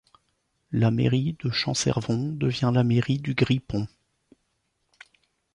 [0.71, 3.87] La mairie de Champcervon devient la mairie du Grippon.